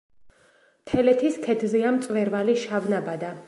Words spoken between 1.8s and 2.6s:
მწვერვალი